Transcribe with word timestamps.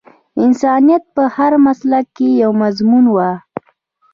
انسانيت 0.43 1.03
په 1.15 1.23
هر 1.35 1.51
مسلک 1.65 2.05
کې 2.17 2.27
یو 2.41 2.51
مضمون 2.61 3.05
وای 3.09 3.35